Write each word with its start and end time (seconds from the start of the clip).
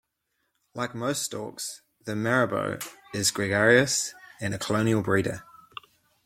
Like 0.73 0.95
most 0.95 1.21
storks, 1.21 1.83
the 2.05 2.15
marabou 2.15 2.79
is 3.13 3.29
gregarious 3.29 4.15
and 4.39 4.51
a 4.51 4.57
colonial 4.57 5.03
breeder. 5.03 5.43